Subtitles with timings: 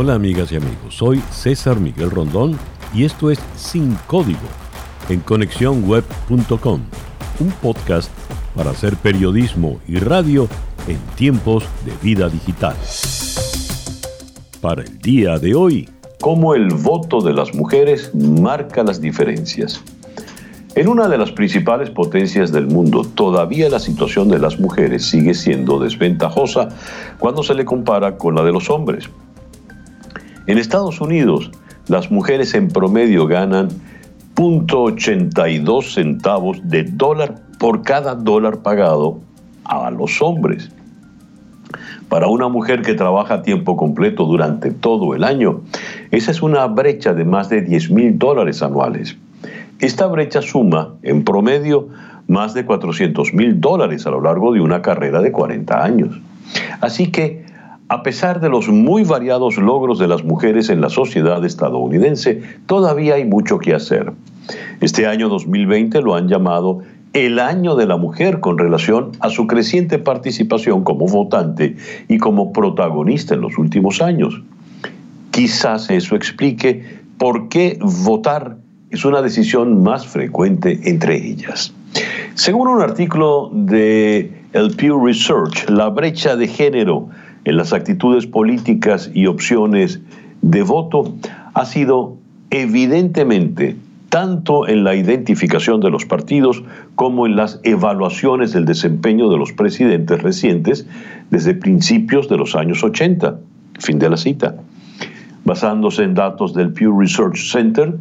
[0.00, 2.56] Hola amigas y amigos, soy César Miguel Rondón
[2.94, 4.38] y esto es Sin Código
[5.08, 6.82] en conexiónweb.com,
[7.40, 8.08] un podcast
[8.54, 10.46] para hacer periodismo y radio
[10.86, 12.76] en tiempos de vida digital.
[14.60, 15.88] Para el día de hoy,
[16.20, 19.82] cómo el voto de las mujeres marca las diferencias.
[20.76, 25.34] En una de las principales potencias del mundo, todavía la situación de las mujeres sigue
[25.34, 26.68] siendo desventajosa
[27.18, 29.10] cuando se le compara con la de los hombres.
[30.48, 31.50] En Estados Unidos,
[31.88, 33.68] las mujeres en promedio ganan
[34.34, 39.20] 0.82 centavos de dólar por cada dólar pagado
[39.64, 40.70] a los hombres.
[42.08, 45.60] Para una mujer que trabaja a tiempo completo durante todo el año,
[46.12, 49.18] esa es una brecha de más de 10 mil dólares anuales.
[49.80, 51.88] Esta brecha suma, en promedio,
[52.26, 56.18] más de 400 mil dólares a lo largo de una carrera de 40 años.
[56.80, 57.37] Así que
[57.88, 63.14] a pesar de los muy variados logros de las mujeres en la sociedad estadounidense, todavía
[63.14, 64.12] hay mucho que hacer.
[64.80, 66.80] Este año 2020 lo han llamado
[67.14, 71.76] el año de la mujer con relación a su creciente participación como votante
[72.08, 74.42] y como protagonista en los últimos años.
[75.30, 78.56] Quizás eso explique por qué votar
[78.90, 81.74] es una decisión más frecuente entre ellas.
[82.34, 87.08] Según un artículo de el Pew Research, la brecha de género
[87.48, 90.00] en las actitudes políticas y opciones
[90.42, 91.14] de voto
[91.54, 92.18] ha sido
[92.50, 93.74] evidentemente
[94.10, 96.62] tanto en la identificación de los partidos
[96.94, 100.86] como en las evaluaciones del desempeño de los presidentes recientes
[101.30, 103.38] desde principios de los años 80.
[103.78, 104.56] Fin de la cita.
[105.46, 107.94] Basándose en datos del Pew Research Center,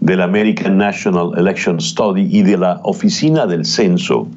[0.00, 4.28] del American National Election Study y de la Oficina del Censo,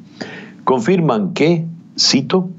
[0.64, 1.64] confirman que,
[1.98, 2.50] cito,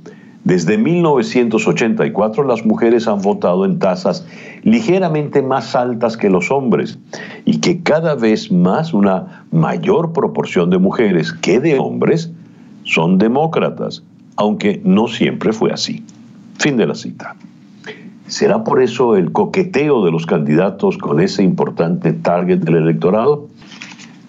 [0.50, 4.26] desde 1984 las mujeres han votado en tasas
[4.64, 6.98] ligeramente más altas que los hombres
[7.46, 12.32] y que cada vez más una mayor proporción de mujeres que de hombres
[12.84, 14.02] son demócratas,
[14.38, 16.04] aunque no siempre fue así.
[16.58, 17.36] Fin de la cita.
[18.26, 23.48] ¿Será por eso el coqueteo de los candidatos con ese importante target del electorado?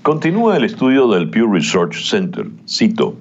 [0.03, 2.47] Continúa el estudio del Pew Research Center.
[2.69, 3.15] Cito,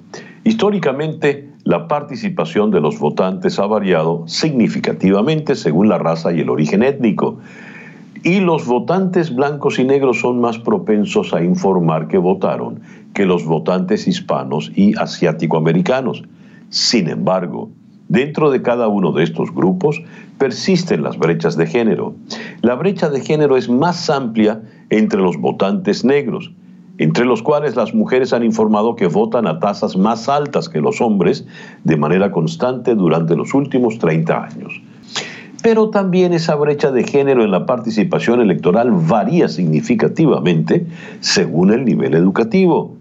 [0.44, 6.82] históricamente, la participación de los votantes ha variado significativamente según la raza y el origen
[6.82, 7.38] étnico.
[8.24, 12.80] Y los votantes blancos y negros son más propensos a informar que votaron
[13.14, 16.24] que los votantes hispanos y asiático-americanos.
[16.70, 17.70] Sin embargo,
[18.08, 20.02] dentro de cada uno de estos grupos
[20.38, 22.16] persisten las brechas de género.
[22.62, 24.60] La brecha de género es más amplia
[24.90, 26.50] entre los votantes negros,
[27.00, 31.00] entre los cuales las mujeres han informado que votan a tasas más altas que los
[31.00, 31.46] hombres
[31.82, 34.82] de manera constante durante los últimos 30 años.
[35.62, 40.86] Pero también esa brecha de género en la participación electoral varía significativamente
[41.20, 42.94] según el nivel educativo,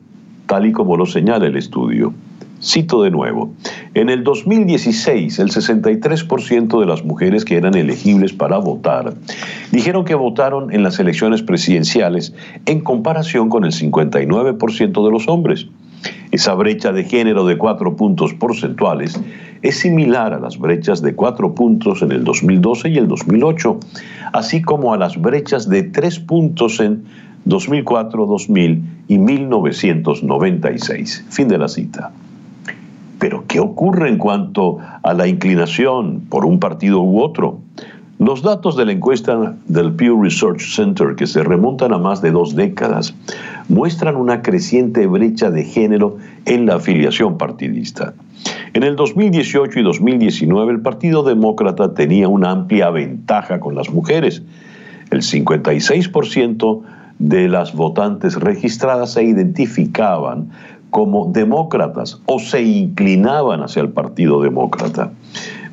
[0.47, 2.13] tal y como lo señala el estudio.
[2.61, 3.53] Cito de nuevo,
[3.93, 9.13] en el 2016 el 63% de las mujeres que eran elegibles para votar
[9.71, 12.33] dijeron que votaron en las elecciones presidenciales
[12.65, 15.67] en comparación con el 59% de los hombres.
[16.31, 19.17] Esa brecha de género de cuatro puntos porcentuales
[19.61, 23.79] es similar a las brechas de cuatro puntos en el 2012 y el 2008,
[24.33, 27.05] así como a las brechas de tres puntos en
[27.45, 31.25] 2004, 2000 y 1996.
[31.29, 32.11] Fin de la cita.
[33.19, 37.59] Pero ¿qué ocurre en cuanto a la inclinación por un partido u otro?
[38.17, 42.31] Los datos de la encuesta del Pew Research Center, que se remontan a más de
[42.31, 43.15] dos décadas,
[43.69, 48.13] muestran una creciente brecha de género en la afiliación partidista.
[48.73, 54.43] En el 2018 y 2019 el Partido Demócrata tenía una amplia ventaja con las mujeres.
[55.11, 56.81] El 56%
[57.19, 60.49] de las votantes registradas se identificaban
[60.89, 65.11] como demócratas o se inclinaban hacia el Partido Demócrata,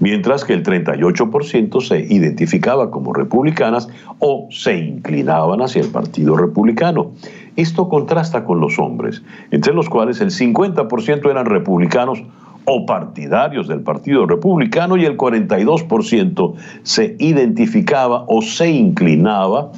[0.01, 3.89] mientras que el 38% se identificaba como republicanas
[4.19, 7.13] o se inclinaban hacia el Partido Republicano.
[7.57, 12.23] Esto contrasta con los hombres, entre los cuales el 50% eran republicanos
[12.67, 19.71] o partidarios del Partido Republicano y el 42% se identificaba o se inclinaba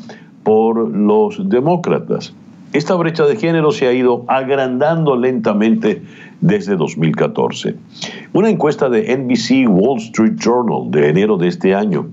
[0.43, 2.35] por los demócratas.
[2.75, 6.03] Esta brecha de género se ha ido agrandando lentamente
[6.43, 7.75] desde 2014.
[8.35, 12.09] Una encuesta de NBC Wall Street Journal de enero de este año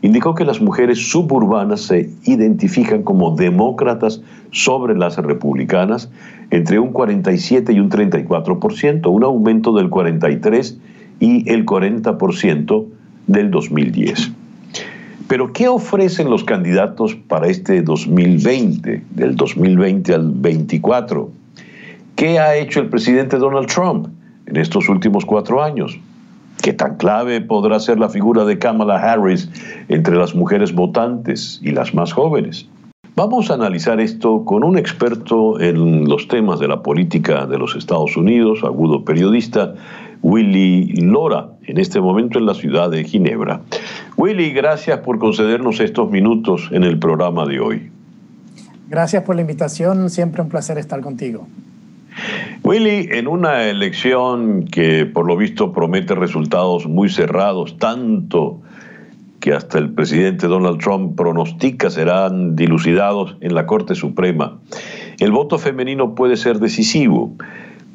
[0.00, 4.22] indicó que las mujeres suburbanas se identifican como demócratas
[4.52, 6.10] sobre las republicanas
[6.50, 10.78] entre un 47 y un 34%, un aumento del 43
[11.18, 12.86] y el 40%
[13.26, 14.37] del 2010.
[15.28, 21.30] Pero ¿qué ofrecen los candidatos para este 2020, del 2020 al 24?
[22.16, 24.08] ¿Qué ha hecho el presidente Donald Trump
[24.46, 25.98] en estos últimos cuatro años?
[26.62, 29.50] ¿Qué tan clave podrá ser la figura de Kamala Harris
[29.88, 32.66] entre las mujeres votantes y las más jóvenes?
[33.14, 37.76] Vamos a analizar esto con un experto en los temas de la política de los
[37.76, 39.74] Estados Unidos, agudo periodista,
[40.22, 43.60] Willy Lora, en este momento en la ciudad de Ginebra.
[44.16, 47.90] Willy, gracias por concedernos estos minutos en el programa de hoy.
[48.88, 51.46] Gracias por la invitación, siempre un placer estar contigo.
[52.64, 58.60] Willy, en una elección que por lo visto promete resultados muy cerrados, tanto
[59.40, 64.58] que hasta el presidente Donald Trump pronostica serán dilucidados en la Corte Suprema,
[65.20, 67.32] el voto femenino puede ser decisivo.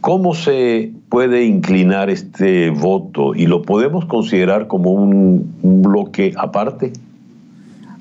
[0.03, 6.91] ¿Cómo se puede inclinar este voto y lo podemos considerar como un, bloque aparte?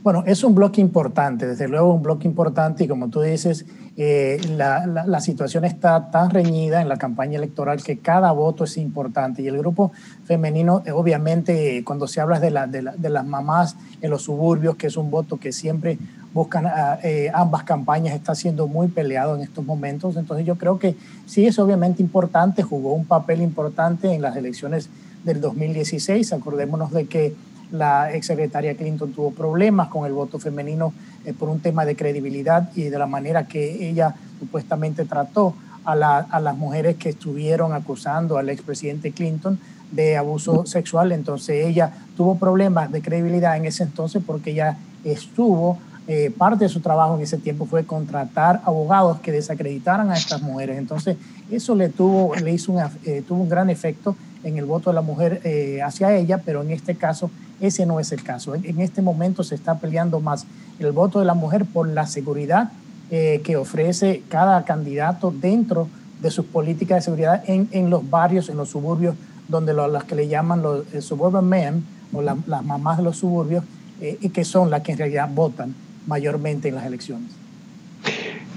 [0.02, 3.64] Bueno, es un bloque importante, desde luego un bloque importante y como tú dices,
[3.96, 9.42] eh, la, situación está tan reñida en la campaña electoral que cada voto es importante
[9.42, 9.92] y el grupo
[10.24, 14.96] femenino, eh, obviamente, cuando se habla de, de, las mamás en los suburbios, que es
[14.96, 15.98] un voto que siempre
[16.34, 20.16] buscan ah, eh, ambas campañas, está siendo muy peleado en estos momentos.
[20.16, 20.96] Entonces yo creo que
[21.26, 24.88] sí es obviamente importante, jugó un papel importante en las elecciones
[25.22, 26.32] del 2016.
[26.32, 27.36] Acordémonos de que
[27.72, 30.92] la exsecretaria Clinton tuvo problemas con el voto femenino
[31.24, 35.54] eh, por un tema de credibilidad y de la manera que ella supuestamente trató
[35.84, 39.58] a, las mujeres que estuvieron acusando al expresidente Clinton
[39.90, 41.12] de abuso sexual.
[41.12, 46.68] Entonces ella tuvo problemas de credibilidad en ese entonces porque ella estuvo, eh, parte de
[46.68, 50.78] su trabajo en ese tiempo fue contratar abogados que desacreditaran a estas mujeres.
[50.78, 51.16] Entonces
[51.50, 52.74] eso le tuvo, le hizo
[53.04, 55.40] eh, tuvo un gran efecto en el voto de la mujer
[55.84, 57.30] hacia ella, pero en este caso
[57.62, 58.54] ese no es el caso.
[58.56, 60.46] En, este momento se está peleando más
[60.80, 62.72] el voto de la mujer por la seguridad
[63.10, 65.86] eh, que ofrece cada candidato dentro
[66.20, 69.14] de sus políticas de seguridad en, los barrios, en los suburbios,
[69.48, 73.64] donde las que le llaman los suburban men o las mamás de los suburbios,
[74.00, 75.74] eh, y que son las que en realidad votan
[76.06, 77.30] mayormente en las elecciones.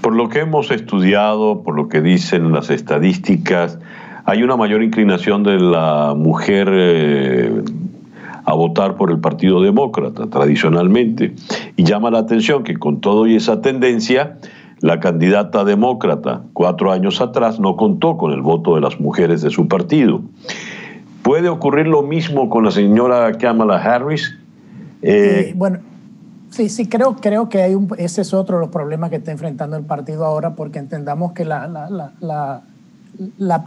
[0.00, 3.78] Por lo que hemos estudiado, por lo que dicen las estadísticas,
[4.26, 7.62] hay una mayor inclinación de la mujer eh,
[8.44, 11.34] a votar por el Partido Demócrata tradicionalmente.
[11.76, 14.38] Y llama la atención que con todo y esa tendencia,
[14.80, 19.50] la candidata demócrata cuatro años atrás no contó con el voto de las mujeres de
[19.50, 20.22] su partido.
[21.22, 24.36] ¿Puede ocurrir lo mismo con la señora Kamala Harris?
[25.02, 25.78] Eh, bueno,
[26.50, 29.30] sí, sí, creo, creo que hay un, ese es otro de los problemas que está
[29.30, 32.62] enfrentando el partido ahora, porque entendamos que la, la, la, la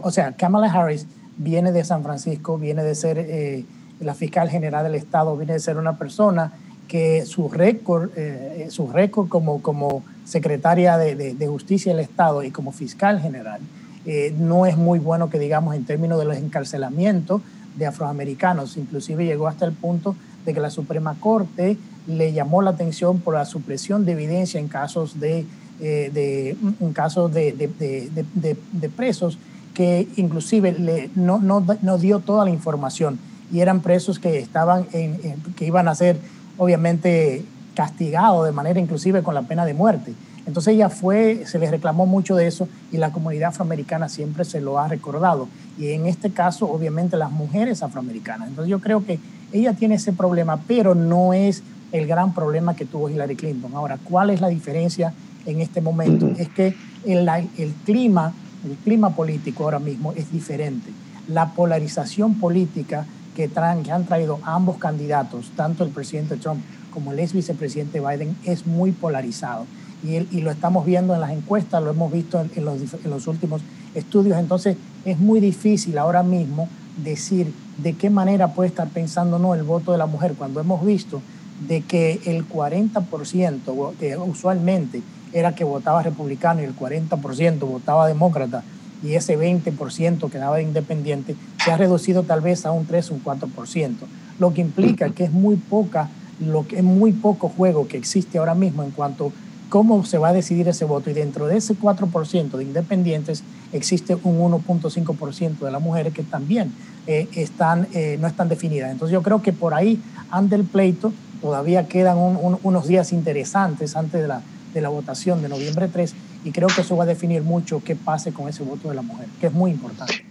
[0.02, 1.06] o sea, Kamala Harris
[1.36, 3.18] viene de San Francisco, viene de ser...
[3.18, 3.64] Eh,
[4.00, 6.52] la fiscal general del Estado viene de ser una persona
[6.88, 12.72] que su récord, eh, su récord como, como secretaria de, Justicia del Estado y como
[12.72, 13.60] fiscal general
[14.06, 17.42] eh, no es muy bueno que digamos en términos de los encarcelamientos
[17.76, 18.76] de afroamericanos.
[18.76, 21.76] Inclusive llegó hasta el punto de que la Suprema Corte
[22.06, 25.46] le llamó la atención por la supresión de evidencia en casos de,
[25.80, 29.38] eh, de, en casos de, de, presos
[29.74, 33.18] que inclusive le, no, no, no dio toda la información
[33.52, 35.18] y eran presos que estaban en,
[35.56, 36.18] que iban a ser
[36.58, 37.44] obviamente
[37.74, 40.12] castigados de manera inclusive con la pena de muerte.
[40.46, 44.60] Entonces ella fue, se les reclamó mucho de eso y la comunidad afroamericana siempre se
[44.60, 45.48] lo ha recordado.
[45.78, 48.48] Y en este caso, obviamente, las mujeres afroamericanas.
[48.48, 49.18] Entonces yo creo que
[49.52, 53.72] ella tiene ese problema, pero no es el gran problema que tuvo Hillary Clinton.
[53.74, 55.12] Ahora, ¿cuál es la diferencia
[55.52, 56.28] en este momento?
[56.38, 56.74] Es que
[57.06, 58.32] el, el clima,
[58.64, 60.90] el clima político ahora mismo es diferente.
[61.28, 66.60] La polarización política que, han traído ambos candidatos, tanto el presidente Trump
[66.92, 69.66] como el ex vicepresidente Biden, es muy polarizado.
[70.02, 73.26] Y, y lo estamos viendo en las encuestas, lo hemos visto en, los, en los
[73.26, 73.62] últimos
[73.94, 74.38] estudios.
[74.38, 76.68] Entonces, es muy difícil ahora mismo
[77.02, 80.84] decir de qué manera puede estar pensando no el voto de la mujer cuando hemos
[80.84, 81.22] visto
[81.66, 88.62] de que el 40% que usualmente era que votaba republicano y el 40% votaba demócrata
[89.02, 93.10] y ese 20% que daba de independiente se ha reducido tal vez a un 3
[93.10, 93.94] o un 4%,
[94.38, 96.08] lo que implica que es muy poca
[96.40, 99.30] lo que es muy poco juego que existe ahora mismo en cuanto a
[99.68, 104.16] cómo se va a decidir ese voto y dentro de ese 4% de independientes existe
[104.24, 106.72] un 1.5% de las mujeres que también
[107.06, 108.90] eh, están, eh, no están definidas.
[108.90, 114.20] Entonces yo creo que por ahí ante el pleito todavía quedan unos días interesantes antes
[114.20, 117.42] de la, de la votación de noviembre 3 y creo que eso va a definir
[117.42, 120.24] mucho qué pase con ese voto de la mujer, que es muy importante.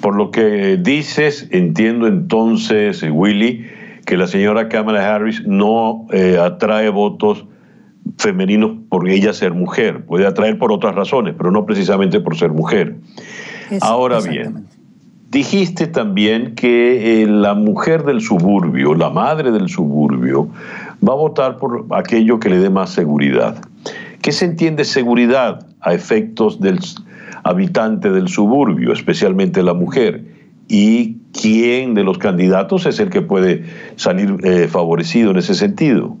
[0.00, 3.66] Por lo que dices, entiendo entonces, Willy,
[4.06, 7.44] que la señora Kamala Harris no eh, atrae votos
[8.18, 10.04] femeninos por ella ser mujer.
[10.04, 12.96] Puede atraer por otras razones, pero no precisamente por ser mujer.
[13.80, 14.66] Ahora bien,
[15.30, 20.48] dijiste también que eh, la mujer del suburbio, la madre del suburbio,
[21.06, 23.60] va a votar por aquello que le dé más seguridad.
[24.22, 26.80] ¿Qué se entiende seguridad a efectos del
[27.42, 30.24] habitante del suburbio, especialmente la mujer?
[30.68, 33.64] ¿Y quién de los candidatos es el que puede
[33.96, 36.16] salir eh, favorecido en ese sentido?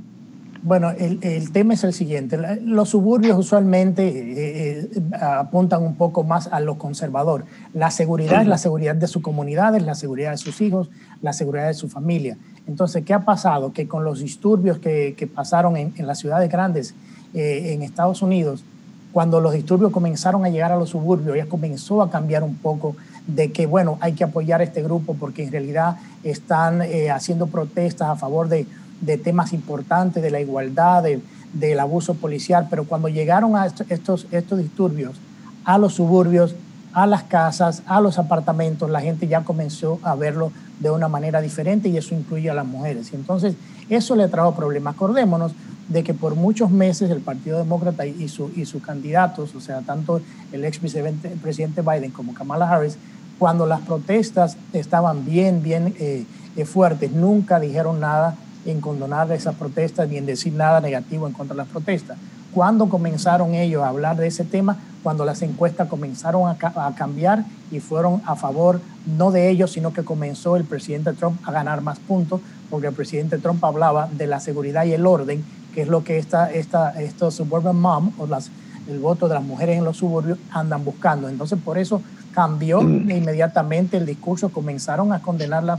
[0.62, 2.38] Bueno, el, tema es el siguiente.
[2.62, 7.44] Los suburbios usualmente eh, eh, apuntan un poco más a lo conservador.
[7.72, 10.90] La seguridad es la seguridad de su comunidad, es la seguridad de sus hijos,
[11.22, 12.36] la seguridad de su familia.
[12.66, 13.72] Entonces, ¿qué ha pasado?
[13.72, 16.94] Que con los disturbios que, pasaron en, las ciudades grandes
[17.34, 18.64] eh, en Estados Unidos,
[19.12, 22.94] cuando los disturbios comenzaron a llegar a los suburbios, ya comenzó a cambiar un poco
[23.26, 28.08] de que, bueno, hay que apoyar a este grupo porque en realidad están haciendo protestas
[28.08, 28.66] a favor de
[29.00, 31.04] de temas importantes, de la igualdad,
[31.52, 35.16] del abuso policial, pero cuando llegaron a estos, estos disturbios
[35.64, 36.54] a los suburbios,
[36.92, 41.40] a las casas, a los apartamentos, la gente ya comenzó a verlo de una manera
[41.40, 43.12] diferente y eso incluye a las mujeres.
[43.12, 43.54] Y entonces
[43.88, 44.94] eso le trajo problemas.
[44.94, 45.52] Acordémonos
[45.88, 49.80] de que por muchos meses el Partido Demócrata y, su, y sus candidatos, o sea,
[49.80, 50.20] tanto
[50.52, 52.96] el ex presidente Biden como Kamala Harris,
[53.38, 56.24] cuando las protestas estaban bien, bien eh,
[56.56, 61.32] eh, fuertes, nunca dijeron nada en condonar esas protestas ni en decir nada negativo en
[61.32, 62.18] contra de las protestas.
[62.52, 64.76] ¿Cuándo comenzaron ellos a hablar de ese tema?
[65.02, 70.04] Cuando las encuestas comenzaron a, cambiar y fueron a favor no de ellos, sino que
[70.04, 74.40] comenzó el presidente Trump a ganar más puntos, porque el presidente Trump hablaba de la
[74.40, 78.50] seguridad y el orden, que es lo que esta, esta, estos suburban mom o las,
[78.88, 81.28] el voto de las mujeres en los suburbios andan buscando.
[81.28, 82.02] Entonces, por eso
[82.32, 83.10] cambió mm.
[83.10, 85.78] inmediatamente el discurso, comenzaron a condenar la,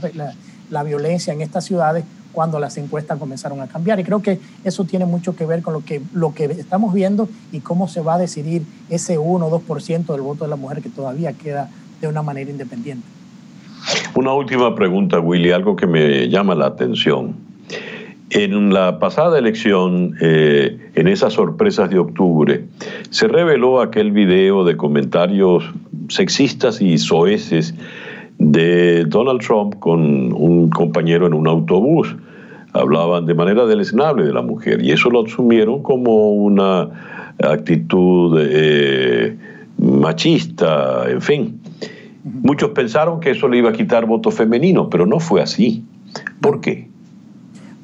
[0.70, 4.00] la violencia en estas ciudades cuando las encuestas comenzaron a cambiar.
[4.00, 7.28] Y creo que eso tiene mucho que ver con lo que, lo que estamos viendo
[7.52, 10.82] y cómo se va a decidir ese 1 o 2% del voto de la mujer
[10.82, 11.70] que todavía queda
[12.00, 13.06] de una manera independiente.
[14.14, 17.34] Una última pregunta, Willy, algo que me llama la atención.
[18.30, 22.64] En la pasada elección, eh, en esas sorpresas de octubre,
[23.10, 25.64] se reveló aquel video de comentarios
[26.08, 27.74] sexistas y soeces
[28.50, 32.14] de Donald Trump con un compañero en un autobús.
[32.72, 36.88] Hablaban de manera deleznable de la mujer y eso lo asumieron como una
[37.38, 39.36] actitud eh,
[39.78, 41.60] machista, en fin.
[42.24, 45.84] Muchos pensaron que eso le iba a quitar voto femenino, pero no fue así.
[46.40, 46.88] ¿Por qué?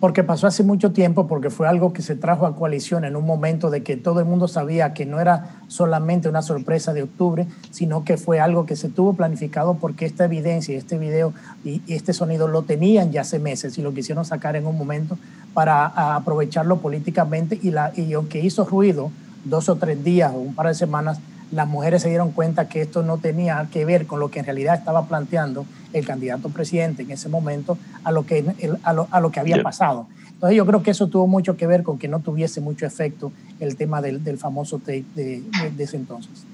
[0.01, 3.27] Porque pasó hace mucho tiempo, porque fue algo que se trajo a coalición en un
[3.27, 7.47] momento de que todo el mundo sabía que no era solamente una sorpresa de octubre,
[7.71, 11.33] sino que fue algo que se tuvo planificado porque esta evidencia, este video
[11.65, 15.19] y este sonido lo tenían ya hace meses y lo quisieron sacar en un momento
[15.53, 19.11] para aprovecharlo políticamente y, la, y aunque hizo ruido
[19.45, 21.19] dos o tres días o un par de semanas,
[21.51, 24.45] las mujeres se dieron cuenta que esto no tenía que ver con lo que en
[24.45, 28.45] realidad estaba planteando el candidato presidente en ese momento a lo que,
[28.83, 30.07] a lo, que había pasado.
[30.33, 33.33] Entonces yo creo que eso tuvo mucho que ver con que no tuviese mucho efecto
[33.61, 35.43] el tema del, famoso tape de,
[35.77, 36.45] de, ese entonces.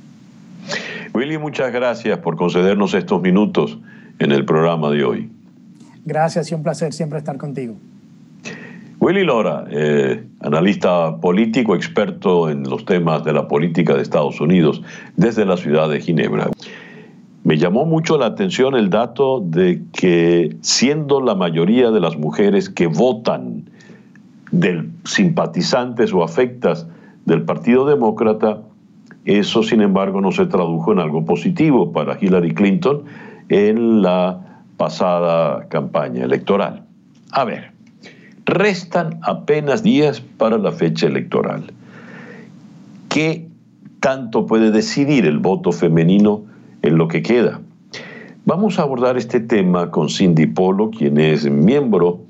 [1.12, 3.78] Willy, muchas gracias por concedernos estos minutos
[4.18, 5.30] en el programa de hoy.
[6.04, 7.74] Gracias y un placer siempre estar contigo.
[9.04, 14.80] Willy Lora, eh, analista político, experto en los temas de la política de Estados Unidos
[15.18, 16.49] desde la ciudad de Ginebra.
[17.42, 22.70] Me llamó mucho la atención el dato de que siendo la mayoría de las mujeres
[22.70, 23.68] que votan
[24.52, 26.87] del simpatizantes o afectas
[27.26, 28.62] del Partido Demócrata,
[29.26, 33.04] eso sin embargo no se tradujo en algo positivo para Hillary Clinton
[33.50, 36.87] en la pasada campaña electoral.
[37.32, 37.73] A ver,
[38.46, 41.72] Restan apenas días para la fecha electoral.
[43.08, 43.48] ¿Qué
[44.00, 46.42] tanto puede decidir el voto femenino
[46.82, 47.60] en lo que queda?
[48.44, 52.20] Vamos a abordar este tema con Cindy Polo, quien es miembro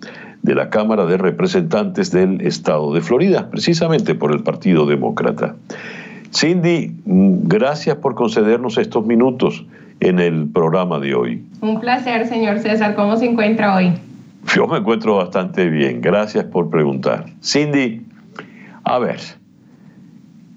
[0.42, 5.56] de la Cámara de Representantes del Estado de Florida, precisamente por el Partido Demócrata.
[6.33, 9.64] Cindy, gracias por concedernos estos minutos
[10.00, 11.44] en el programa de hoy.
[11.61, 12.94] Un placer, señor César.
[12.94, 13.94] ¿Cómo se encuentra hoy?
[14.52, 17.26] Yo me encuentro bastante bien, gracias por preguntar.
[17.42, 18.02] Cindy,
[18.84, 19.20] a ver,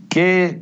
[0.09, 0.61] ¿qué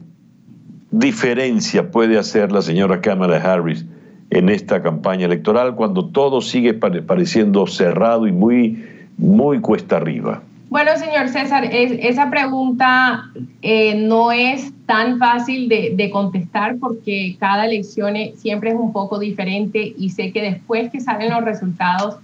[0.91, 3.85] diferencia puede hacer la señora Kamala Harris
[4.29, 8.85] en esta campaña electoral cuando todo sigue pareciendo cerrado y muy,
[9.17, 10.41] muy cuesta arriba?
[10.69, 17.65] Bueno, señor César, esa pregunta eh, no es tan fácil de, de, contestar porque cada
[17.65, 22.17] elección siempre es un poco diferente y sé que después que salen los resultados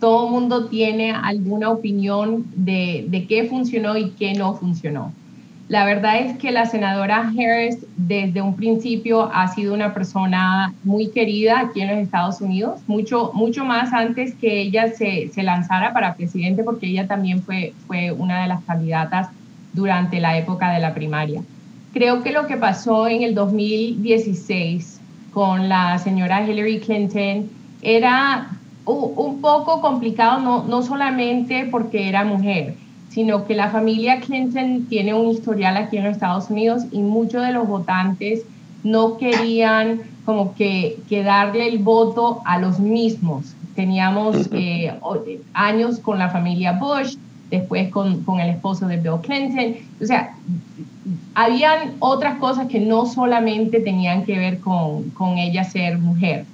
[0.00, 5.12] todo el mundo tiene alguna opinión de, de qué funcionó y qué no funcionó.
[5.68, 11.10] La verdad es que la senadora Harris desde un principio ha sido una persona muy
[11.10, 15.92] querida aquí en los Estados Unidos, mucho, mucho más antes que ella se, se lanzara
[15.92, 19.28] para presidente, porque ella también fue, fue una de las candidatas
[19.74, 21.42] durante la época de la primaria.
[21.92, 25.00] Creo que lo que pasó en el 2016
[25.34, 27.50] con la señora Hillary Clinton
[27.82, 28.48] era
[28.92, 32.74] un poco complicado, no, no solamente porque era mujer,
[33.10, 37.44] sino que la familia Clinton tiene un historial aquí en los Estados Unidos y muchos
[37.44, 38.42] de los votantes
[38.84, 43.54] no querían como que, darle el voto a los mismos.
[43.74, 44.92] Teníamos eh,
[45.52, 47.16] años con la familia Bush,
[47.50, 49.76] después con, con, el esposo de Bill Clinton.
[50.02, 50.34] O sea,
[51.34, 56.44] habían otras cosas que no solamente tenían que ver con, con ella ser mujer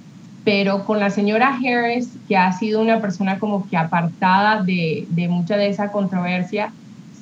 [0.45, 5.27] pero con la señora Harris, que ha sido una persona como que apartada de, de
[5.27, 6.71] mucha de esa controversia,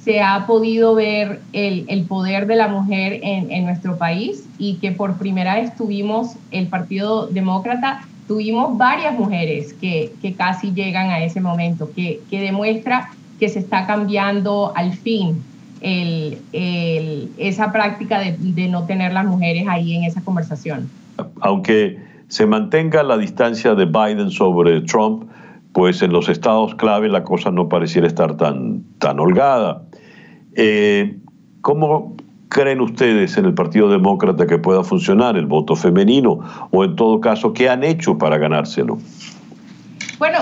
[0.03, 4.75] se ha podido ver el, el poder de la mujer en, en, nuestro país y
[4.75, 11.09] que por primera vez tuvimos el Partido Demócrata, tuvimos varias mujeres que, que casi llegan
[11.09, 15.41] a ese momento, que, que, demuestra que se está cambiando al fin
[15.79, 20.89] el, el, esa práctica de, de no tener las mujeres ahí en esa conversación.
[21.39, 25.29] Aunque se mantenga la distancia de Biden sobre Trump,
[25.71, 29.83] pues en los estados clave la cosa no pareciera estar tan, tan holgada.
[30.55, 31.15] Eh,
[31.61, 32.15] ¿Cómo
[32.49, 36.39] creen ustedes en el Partido Demócrata que pueda funcionar el voto femenino?
[36.71, 38.97] O en todo caso, ¿qué han hecho para ganárselo?
[40.17, 40.39] Bueno,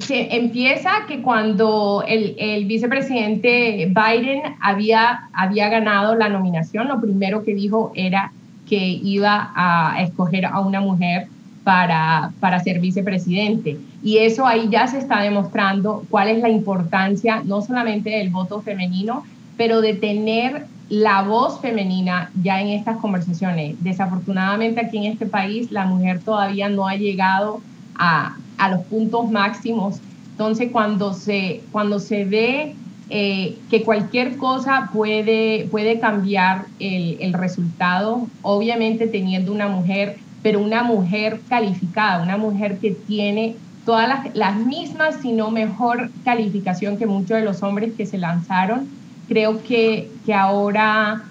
[0.00, 7.44] se empieza que cuando el, el, vicepresidente Biden había, había ganado la nominación, lo primero
[7.44, 8.32] que dijo era
[8.68, 11.28] que iba a escoger a una mujer
[11.64, 13.78] para, para ser vicepresidente.
[14.02, 18.60] Y eso ahí ya se está demostrando cuál es la importancia no solamente del voto
[18.60, 19.24] femenino,
[19.56, 23.82] pero de tener la voz femenina ya en estas conversaciones.
[23.82, 27.60] Desafortunadamente aquí en este país la mujer todavía no ha llegado
[27.94, 30.00] a, a los puntos máximos.
[30.32, 32.74] Entonces cuando se, cuando se ve
[33.10, 40.60] eh, que cualquier cosa puede, puede cambiar el, el, resultado, obviamente teniendo una mujer, pero
[40.60, 47.06] una mujer calificada, una mujer que tiene todas las, las mismas, sino mejor calificación que
[47.06, 48.88] muchos de los hombres que se lanzaron.
[49.28, 51.24] Creo que, que ahora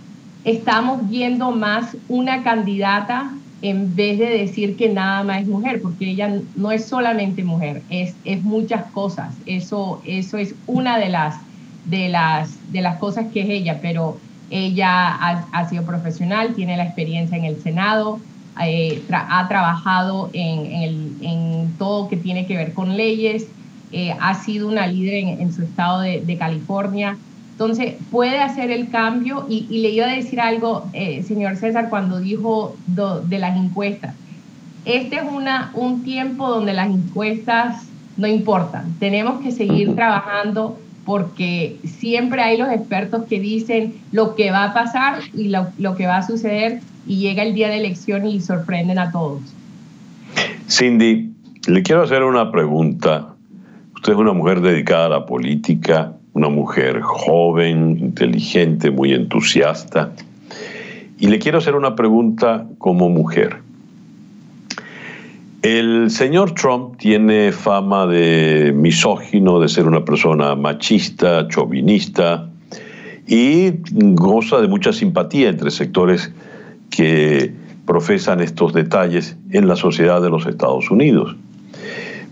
[0.43, 3.31] estamos viendo más una candidata
[3.63, 7.81] en vez de decir que nada más es mujer, porque ella no es solamente mujer,
[7.89, 9.33] es, es muchas cosas.
[9.45, 11.35] Eso, eso es una de las
[11.85, 14.17] de las, de las cosas que es ella, pero
[14.49, 15.15] ella
[15.51, 18.19] ha, sido profesional, tiene la experiencia en el Senado,
[18.61, 23.47] eh, ha trabajado en, en, todo que tiene que ver con leyes,
[23.91, 27.17] eh, ha sido una líder en, su estado de, California.
[27.51, 32.19] Entonces, puede hacer el cambio y, le iba a decir algo, eh, señor César, cuando
[32.19, 34.15] dijo de las encuestas.
[34.85, 37.85] Este es una, un tiempo donde las encuestas
[38.17, 38.93] no importan.
[38.99, 44.73] Tenemos que seguir trabajando porque siempre hay los expertos que dicen lo que va a
[44.73, 48.99] pasar y lo, que va a suceder y llega el día de elección y sorprenden
[48.99, 49.41] a todos.
[50.69, 51.31] Cindy,
[51.67, 53.35] le quiero hacer una pregunta.
[53.95, 60.11] Usted es una mujer dedicada a la política, una mujer joven, inteligente, muy entusiasta.
[61.19, 63.62] Y le quiero hacer una pregunta como mujer.
[65.63, 72.49] El señor Trump tiene fama de misógino, de ser una persona machista, chauvinista
[73.25, 76.33] y goza de mucha simpatía entre sectores
[76.89, 77.53] que
[77.85, 81.33] profesan estos detalles en la sociedad de los Estados Unidos.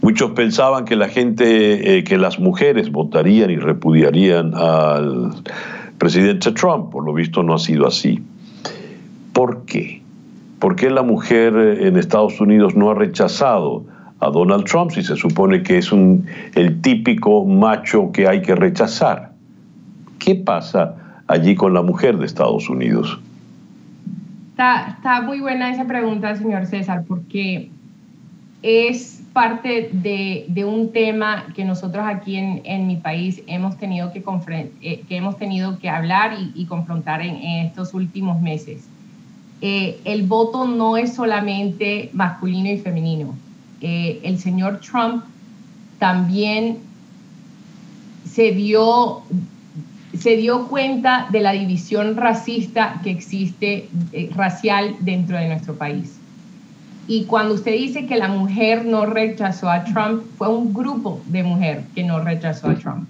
[0.01, 5.35] Muchos pensaban que la gente, eh, que las mujeres votarían y repudiarían al
[5.97, 8.21] presidente Trump, por lo visto no ha sido así.
[9.31, 10.00] ¿Por qué?
[10.61, 13.83] ¿Por qué la mujer eh, en Estados Unidos no ha rechazado
[14.19, 18.53] a Donald Trump si se supone que es un, el típico macho que hay que
[18.53, 19.31] rechazar?
[20.19, 23.19] ¿Qué pasa allí con la mujer de Estados Unidos?
[24.51, 27.71] Está, muy buena esa pregunta, señor César, porque
[28.61, 34.23] es parte de, un tema que nosotros aquí en, mi país hemos tenido que,
[34.81, 38.87] eh, que, hemos tenido que hablar y, confrontar en, estos últimos meses.
[39.61, 43.35] Eh, el voto no es solamente masculino y femenino.
[43.81, 45.23] Eh, el señor Trump
[45.99, 46.79] también
[48.27, 49.21] se dio,
[50.17, 56.17] se dio cuenta de la división racista que existe, eh, racial dentro de nuestro país.
[57.07, 61.43] y cuando usted dice que la mujer no rechazó a Trump, fue un grupo de
[61.43, 63.09] mujer que no rechazó a Trump,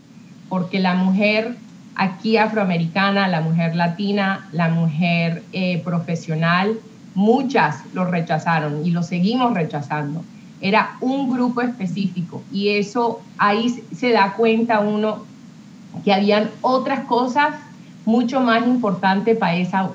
[0.49, 1.55] porque la mujer
[1.95, 6.79] aquí afroamericana, la mujer latina, la mujer eh, profesional,
[7.13, 10.23] muchas lo rechazaron y lo seguimos rechazando.
[10.61, 15.25] Era un grupo específico y eso ahí se da cuenta uno
[16.05, 17.55] que habían otras cosas
[18.05, 19.91] mucho más importantes para esa,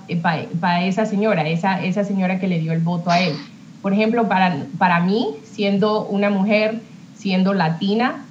[0.60, 3.34] para, esa señora, esa, esa señora que le dio el voto a él.
[3.82, 6.80] Por ejemplo, para, para mí, siendo una mujer,
[7.14, 8.24] siendo latina,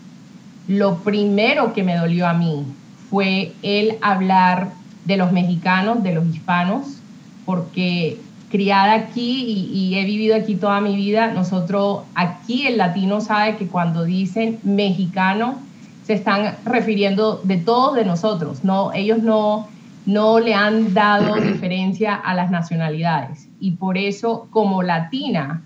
[0.67, 2.65] lo primero que me dolió a mí
[3.09, 4.69] fue el hablar
[5.05, 6.99] de los mexicanos, de los hispanos,
[7.45, 13.57] porque criada aquí y, he vivido aquí toda mi vida, nosotros aquí el latino sabe
[13.57, 15.59] que cuando dicen mexicano
[16.05, 19.67] se están refiriendo de todos de nosotros, no ellos no
[20.05, 23.47] no le han dado diferencia a las nacionalidades.
[23.59, 25.63] Y por eso como latina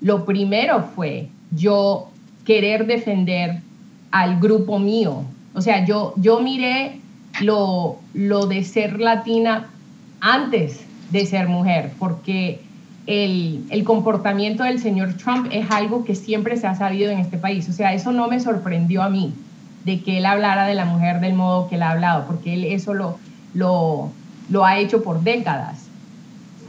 [0.00, 2.08] lo primero fue yo
[2.44, 3.60] querer defender
[4.10, 7.00] al grupo mío, o sea, yo, yo miré
[7.40, 9.68] lo, lo de ser latina
[10.20, 12.60] antes de ser mujer, porque
[13.06, 17.38] el, el, comportamiento del señor Trump es algo que siempre se ha sabido en este
[17.38, 17.68] país.
[17.68, 19.34] O sea, eso no me sorprendió a mí,
[19.84, 22.64] de que él hablara de la mujer del modo que él ha hablado, porque él
[22.64, 23.18] eso lo,
[23.54, 24.10] lo,
[24.50, 25.86] lo ha hecho por décadas.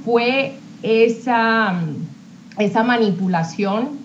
[0.04, 1.80] Fue esa,
[2.58, 4.01] esa manipulación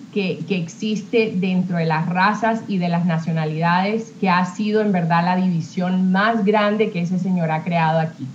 [0.47, 5.23] que, existe dentro de las razas y de las nacionalidades, que ha sido en verdad
[5.23, 8.25] la división más grande que ese señor ha creado aquí.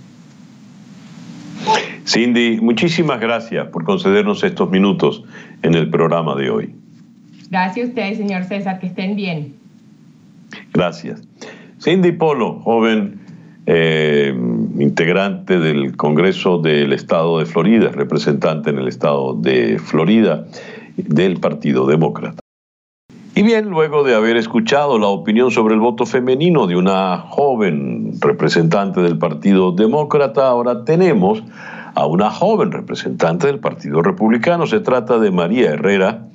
[2.07, 5.25] Cindy, muchísimas gracias por concedernos estos minutos
[5.61, 6.75] en el programa de hoy.
[7.49, 9.53] Gracias a ustedes, señor César, que estén bien.
[10.73, 11.21] Gracias.
[11.81, 13.19] Cindy Polo, joven
[13.65, 14.33] eh,
[14.79, 20.45] integrante del Congreso del Estado de Florida, representante en el Estado de Florida
[20.97, 22.39] del Partido Demócrata.
[23.35, 28.13] Y bien, luego de haber escuchado la opinión sobre el voto femenino de una joven
[28.21, 31.43] representante del Partido Demócrata, ahora tenemos
[31.95, 34.67] a una joven representante del Partido Republicano.
[34.67, 36.27] Se trata de María Herrera,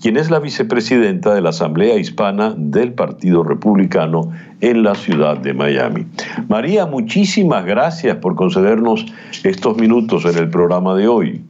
[0.00, 5.54] quien es la vicepresidenta de la Asamblea Hispana del Partido Republicano en la ciudad de
[5.54, 6.06] Miami.
[6.48, 9.06] María, muchísimas gracias por concedernos
[9.44, 11.44] estos minutos en el programa de hoy.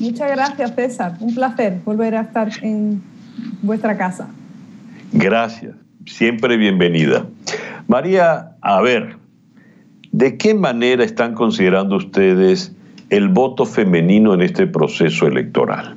[0.00, 1.12] Muchas gracias, César.
[1.20, 3.02] Un placer volver a estar en
[3.60, 4.28] vuestra casa.
[5.12, 5.74] Gracias.
[6.06, 7.26] Siempre bienvenida.
[7.86, 9.16] María, a ver,
[10.10, 12.74] ¿de qué manera están considerando ustedes
[13.10, 15.96] el voto femenino en este proceso electoral?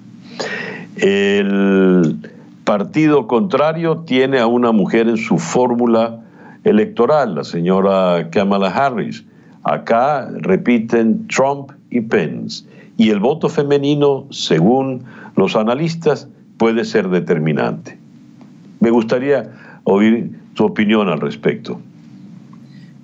[0.97, 2.29] El
[2.65, 6.19] partido contrario tiene a una mujer en su fórmula
[6.65, 9.23] electoral, la señora Kamala Harris.
[9.63, 12.65] Acá repiten Trump y Pence
[12.97, 15.03] y el voto femenino, según
[15.35, 16.27] los analistas,
[16.57, 17.97] puede ser determinante.
[18.79, 19.49] Me gustaría
[19.83, 21.79] oír tu opinión al respecto.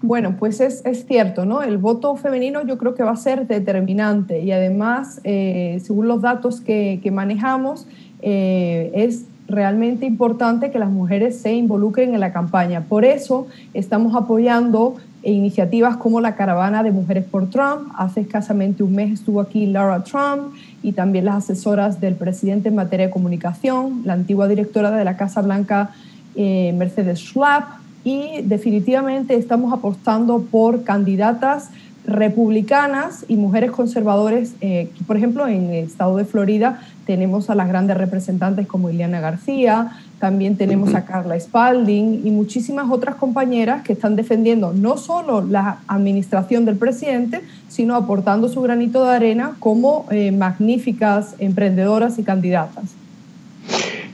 [0.02, 1.62] Bueno, pues es, cierto, ¿no?
[1.62, 6.21] El voto femenino yo creo que va a ser determinante y además, eh, según los
[6.21, 7.86] datos que, manejamos,
[8.21, 12.86] eh, es realmente importante que las mujeres se involucren en la campaña.
[12.88, 17.91] Por eso estamos apoyando e iniciativas como la Caravana de Mujeres por Trump.
[17.97, 22.75] Hace escasamente un mes estuvo aquí Laura Trump y también las asesoras del presidente en
[22.75, 25.91] materia de comunicación, la antigua directora de la Casa Blanca,
[26.36, 27.79] eh, Mercedes Schlapp.
[28.03, 31.69] Y definitivamente estamos apostando por candidatas
[32.05, 34.55] republicanas y mujeres conservadores.
[34.62, 39.19] Eh, por ejemplo, en el estado de Florida tenemos a las grandes representantes como Ileana
[39.19, 45.41] García, también tenemos a Carla Spalding y muchísimas otras compañeras que están defendiendo no solo
[45.41, 52.23] la administración del presidente, sino aportando su granito de arena como eh, magníficas emprendedoras y
[52.23, 52.95] candidatas.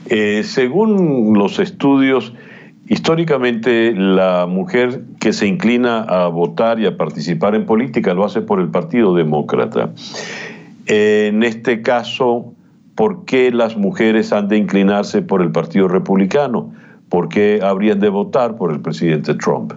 [0.08, 2.32] Eh, según los estudios,
[2.88, 8.40] históricamente la mujer que se inclina a votar y a participar en política lo hace
[8.42, 9.90] por el Partido Demócrata.
[10.86, 12.52] En este caso,
[12.96, 16.72] ¿por qué las mujeres han de inclinarse por el Partido Republicano?
[17.08, 19.74] ¿Por qué habrían de votar por el presidente Trump?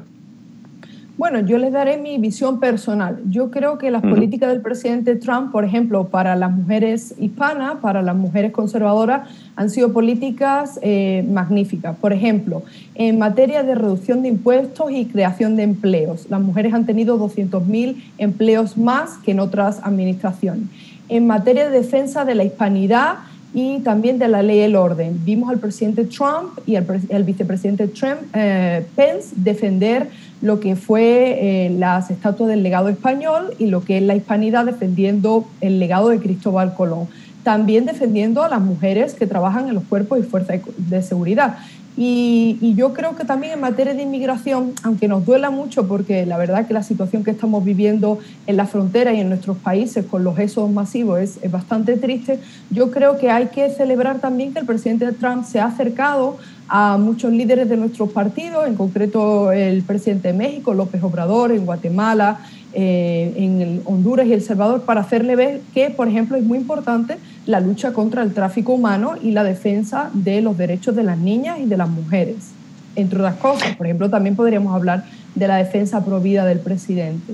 [1.18, 3.20] Bueno, yo les daré mi visión personal.
[3.30, 8.02] Yo creo que las políticas del presidente Trump, por ejemplo, para las mujeres hispanas, para
[8.02, 9.28] las mujeres conservadoras,
[9.58, 11.98] han sido políticas eh, magníficas.
[11.98, 12.64] Por ejemplo,
[12.96, 17.98] en materia de reducción de impuestos y creación de empleos, las mujeres han tenido 200.000
[18.18, 20.70] empleos más que en otras administraciones
[21.10, 23.16] en materia de defensa de la hispanidad
[23.54, 25.20] y también de la ley y el orden.
[25.26, 30.08] Vimos al presidente Trump y al, vicepresidente Trump, eh, Pence defender
[30.42, 34.66] lo que fue eh, las estatuas del legado español y lo que es la hispanidad
[34.66, 37.08] defendiendo el legado de Cristóbal Colón.
[37.44, 41.58] también defendiendo a las mujeres que trabajan en los cuerpos y fuerzas de seguridad.
[42.02, 46.38] Y, yo creo que también en materia de inmigración, aunque nos duela mucho porque la
[46.38, 50.24] verdad que la situación que estamos viviendo en la frontera y en nuestros países con
[50.24, 54.60] los éxodos masivos es, es bastante triste, yo creo que hay que celebrar también que
[54.60, 56.38] el presidente Trump se ha acercado
[56.70, 61.66] a muchos líderes de nuestros partidos, en concreto el presidente de México, López Obrador, en
[61.66, 62.40] Guatemala,
[62.74, 67.18] eh, en Honduras y El Salvador para hacerle ver que, por ejemplo, es muy importante
[67.46, 71.60] la lucha contra el tráfico humano y la defensa de los derechos de las niñas
[71.60, 72.54] y de las mujeres,
[72.96, 73.76] entre otras cosas.
[73.76, 75.04] Por ejemplo, también podríamos hablar
[75.34, 77.34] de la defensa provida del presidente.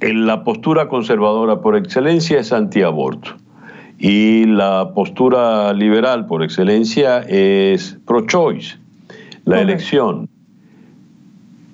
[0.00, 3.30] En la postura conservadora por excelencia es antiaborto
[3.98, 8.76] y la postura liberal por excelencia es pro-choice,
[9.44, 10.28] la elección.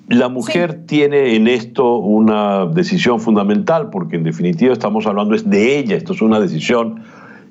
[0.09, 5.77] La mujer tiene en esto una decisión fundamental, porque en definitiva estamos hablando es de
[5.77, 7.03] ella, esto es una decisión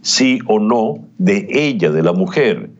[0.02, 2.70] sí o no de ella, de la mujer.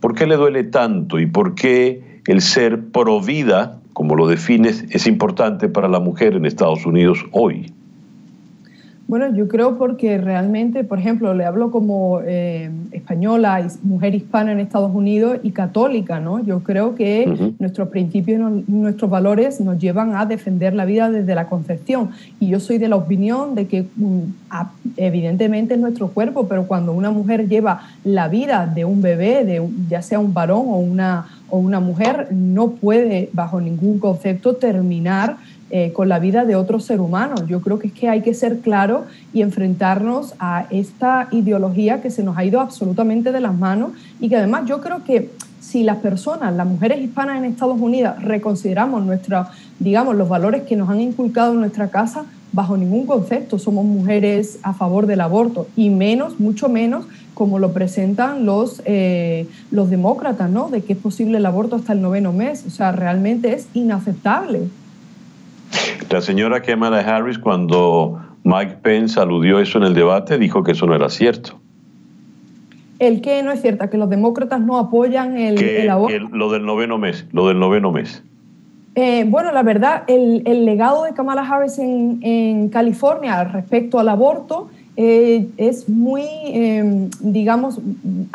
[0.00, 4.86] ¿Por qué le duele tanto y por qué el ser pro vida, como lo defines,
[4.88, 7.70] es importante para la mujer en Estados Unidos hoy?
[9.08, 14.60] Bueno, yo creo porque realmente, por ejemplo, le hablo como eh, española, mujer hispana en
[14.60, 16.42] Estados Unidos y católica, ¿no?
[16.44, 21.46] Yo creo que nuestros principios, nuestros valores nos llevan a defender la vida desde la
[21.46, 22.10] concepción.
[22.38, 24.20] Y yo soy de la opinión de que mm,
[24.96, 29.62] evidentemente es nuestro cuerpo, pero cuando una mujer lleva la vida de un bebé, de,
[29.88, 35.36] ya sea un varón o una, o una mujer, no puede bajo ningún concepto terminar
[35.74, 37.34] eh, con la vida de otro ser humano.
[37.46, 42.10] Yo creo que es que hay que ser claro y enfrentarnos a esta ideología que
[42.10, 45.30] se nos ha ido absolutamente de las manos y que además yo creo que
[45.60, 50.76] si las personas, las mujeres hispanas en Estados Unidos, reconsideramos nuestra, digamos, los valores que
[50.76, 55.68] nos han inculcado en nuestra casa, bajo ningún concepto somos mujeres a favor del aborto
[55.74, 60.68] y menos, mucho menos, como lo presentan los, eh, los demócratas, ¿no?
[60.68, 62.64] De que es posible el aborto hasta el noveno mes.
[62.66, 64.68] O sea, realmente es inaceptable.
[66.10, 70.86] La señora Kamala Harris, cuando Mike Pence aludió eso en el debate, dijo que eso
[70.86, 71.58] no era cierto.
[72.98, 73.88] ¿El qué no es cierto?
[73.90, 76.28] ¿Que los demócratas no apoyan el, aborto?
[76.30, 78.22] lo del noveno mes, lo del noveno mes.
[78.94, 85.48] Eh, bueno, la verdad, el, legado de Kamala Harris en, California respecto al aborto eh,
[85.56, 87.80] es muy, em, digamos,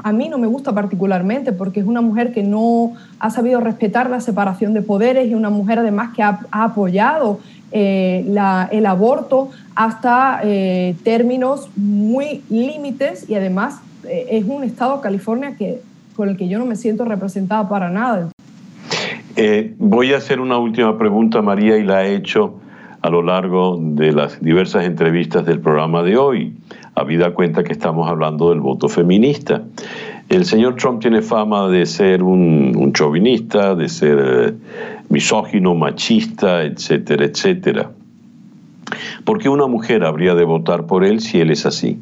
[0.03, 4.09] a mí no me gusta particularmente porque es una mujer que no ha sabido respetar
[4.09, 7.39] la separación de poderes y una mujer además que ha apoyado
[7.71, 8.25] eh,
[8.71, 15.81] el aborto hasta eh, términos muy límites y además es un estado, California, que,
[16.15, 18.29] con el que yo no me siento representada para nada.
[19.77, 22.61] voy a hacer una última pregunta, María, y la he hecho
[23.01, 26.53] a lo largo de las diversas entrevistas del programa de hoy,
[26.95, 29.63] habida cuenta que estamos hablando del voto feminista.
[30.29, 34.55] El señor Trump tiene fama de ser un, chauvinista, de ser
[35.09, 37.91] misógino, machista, etcétera, etcétera.
[39.23, 41.99] ¿Por qué una mujer habría de votar por él si él es así?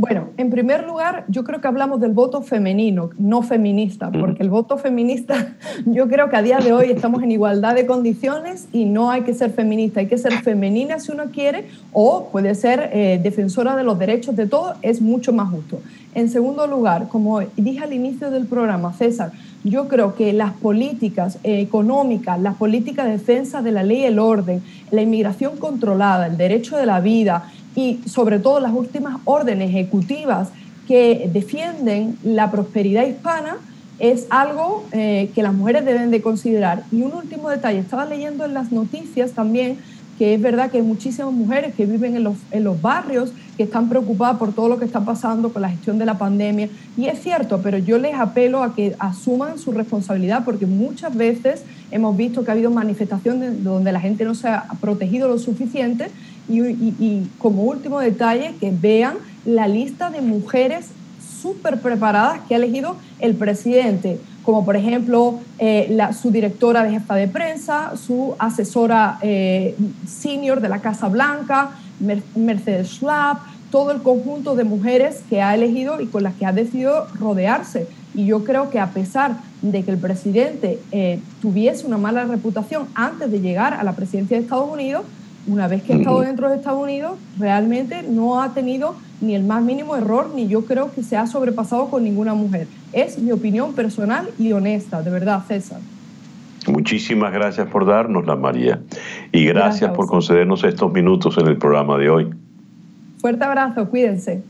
[0.00, 4.48] Bueno, en primer lugar, yo creo que hablamos del voto femenino, no feminista, porque el
[4.48, 5.56] voto feminista,
[5.86, 9.22] yo creo que a día de hoy estamos en igualdad de condiciones y no hay
[9.22, 13.74] que ser feminista, hay que ser femenina si uno quiere o puede ser eh, defensora
[13.74, 15.80] de los derechos de todos, es mucho más justo.
[16.14, 19.32] En segundo lugar, como dije al inicio del programa, César,
[19.64, 24.20] yo creo que las políticas económicas, las políticas de defensa de la ley y el
[24.20, 29.70] orden, la inmigración controlada, el derecho de la vida y sobre todo las últimas órdenes
[29.70, 30.50] ejecutivas
[30.86, 33.56] que defienden la prosperidad hispana
[33.98, 36.84] es algo eh, que las mujeres deben de considerar.
[36.92, 39.78] Y un último detalle, estaba leyendo en las noticias también
[40.18, 43.62] que es verdad que hay muchísimas mujeres que viven en los, en los barrios que
[43.62, 46.68] están preocupadas por todo lo que está pasando con la gestión de la pandemia.
[46.96, 51.62] Y es cierto, pero yo les apelo a que asuman su responsabilidad porque muchas veces
[51.92, 56.08] hemos visto que ha habido manifestaciones donde la gente no se ha protegido lo suficiente
[56.48, 60.86] y, como último detalle, que vean la lista de mujeres
[61.40, 66.92] súper preparadas que ha elegido el presidente como por ejemplo eh, la, su directora de
[66.92, 71.72] jefa de prensa, su asesora eh, senior de la Casa Blanca,
[72.34, 76.52] Mercedes Schlapp, todo el conjunto de mujeres que ha elegido y con las que ha
[76.52, 77.88] decidido rodearse.
[78.14, 82.86] Y yo creo que a pesar de que el presidente eh, tuviese una mala reputación
[82.94, 85.02] antes de llegar a la presidencia de Estados Unidos,
[85.48, 89.42] una vez que ha estado dentro de Estados Unidos, realmente no ha tenido ni el
[89.44, 92.68] más mínimo error, ni yo creo que se ha sobrepasado con ninguna mujer.
[92.92, 95.80] Es mi opinión personal y honesta, de verdad, César.
[96.66, 98.80] Muchísimas gracias por darnos la María,
[99.32, 102.30] y gracias, por concedernos estos minutos en el programa de hoy.
[103.20, 104.42] Fuerte abrazo, cuídense.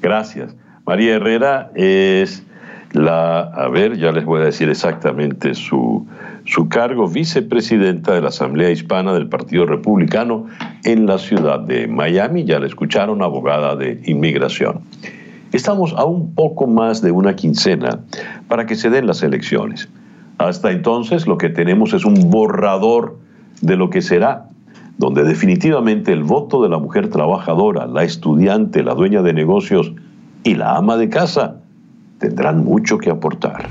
[0.00, 0.54] Gracias.
[0.84, 2.44] María Herrera es
[2.92, 6.06] la, a ver, ya les voy a decir exactamente su,
[6.44, 10.46] su cargo, vicepresidenta de la Asamblea Hispana del Partido Republicano
[10.84, 14.80] en la ciudad de Miami, ya la escucharon, abogada de inmigración.
[15.52, 18.00] Estamos a un poco más de una quincena
[18.48, 19.88] para que se den las elecciones.
[20.38, 23.18] Hasta entonces lo que tenemos es un borrador
[23.62, 24.48] de lo que será,
[24.98, 29.92] donde definitivamente el voto de la mujer trabajadora, la estudiante, la dueña de negocios
[30.44, 31.56] y la ama de casa
[32.18, 33.68] tendrán mucho que aportar.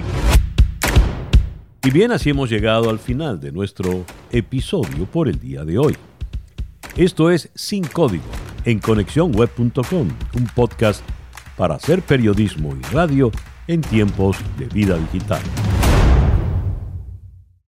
[1.84, 5.96] Y bien, así hemos llegado al final de nuestro episodio por el día de hoy.
[6.96, 8.24] Esto es Sin Código
[8.66, 11.04] en conexiónweb.com, un podcast
[11.56, 13.32] para hacer periodismo y radio
[13.68, 15.42] en tiempos de vida digital.